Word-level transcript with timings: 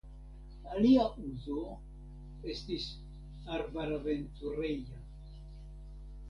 Alia 0.75 1.03
uzo 1.25 1.57
estis 2.55 2.87
arbaraventureja. 3.59 5.03